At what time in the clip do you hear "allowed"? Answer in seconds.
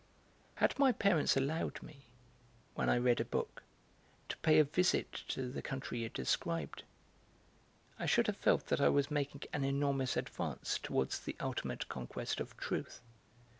1.37-1.83